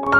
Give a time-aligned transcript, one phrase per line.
[0.00, 0.10] 暮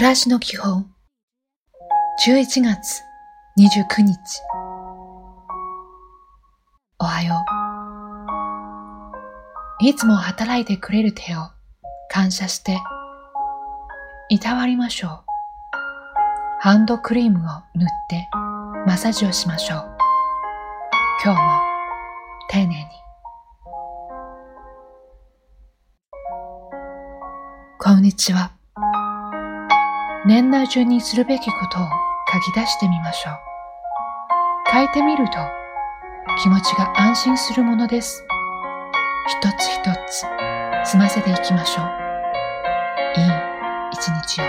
[0.00, 0.90] らしの基本。
[2.24, 3.02] 11月
[3.58, 4.16] 29日。
[6.98, 7.44] おはよ
[9.82, 9.84] う。
[9.86, 11.50] いつも働いてくれる手を
[12.10, 12.78] 感謝して
[14.30, 15.24] いたわりましょう。
[16.60, 17.42] ハンドクリームを
[17.74, 18.28] 塗って
[18.86, 19.95] マッサージをしましょう。
[21.26, 21.50] 今日も
[22.48, 22.86] 丁寧に
[27.80, 28.52] こんにちは
[30.24, 31.88] 年内中にするべきことを
[32.32, 33.34] 書き出してみましょう。
[34.72, 35.38] 書いてみると
[36.44, 38.24] 気持ちが安心するものです。
[39.26, 40.26] 一つ一つ
[40.88, 41.86] 済ませていきましょう。
[43.18, 43.30] いい
[43.90, 44.44] 一日を。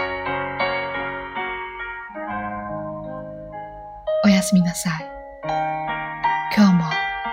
[4.26, 5.87] おやすみなさい。
[6.58, 6.86] 今日も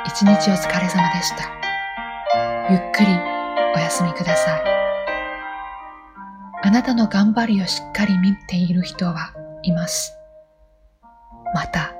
[0.05, 1.50] 一日お疲れ様でした。
[2.70, 3.06] ゆっくり
[3.75, 4.62] お休みください。
[6.62, 10.12] あなたの頑張りをしっかり見ている人はいます。
[11.55, 11.95] また。